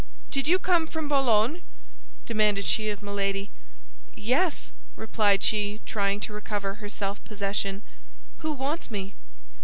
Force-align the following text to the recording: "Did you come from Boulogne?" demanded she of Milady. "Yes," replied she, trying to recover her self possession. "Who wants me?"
"Did 0.31 0.47
you 0.47 0.57
come 0.57 0.87
from 0.87 1.07
Boulogne?" 1.07 1.61
demanded 2.25 2.65
she 2.65 2.89
of 2.89 3.03
Milady. 3.03 3.51
"Yes," 4.15 4.71
replied 4.95 5.43
she, 5.43 5.79
trying 5.85 6.19
to 6.21 6.33
recover 6.33 6.73
her 6.81 6.89
self 6.89 7.23
possession. 7.23 7.83
"Who 8.39 8.51
wants 8.51 8.89
me?" 8.89 9.13